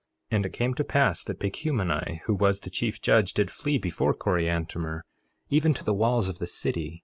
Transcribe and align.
1:21 0.31 0.35
And 0.35 0.45
it 0.47 0.53
came 0.53 0.73
to 0.73 0.83
pass 0.83 1.23
that 1.25 1.39
Pacumeni, 1.39 2.21
who 2.23 2.33
was 2.33 2.61
the 2.61 2.71
chief 2.71 3.03
judge, 3.03 3.35
did 3.35 3.51
flee 3.51 3.77
before 3.77 4.15
Coriantumr, 4.15 5.01
even 5.51 5.75
to 5.75 5.83
the 5.83 5.93
walls 5.93 6.27
of 6.27 6.39
the 6.39 6.47
city. 6.47 6.99